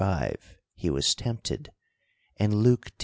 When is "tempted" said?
1.13-1.71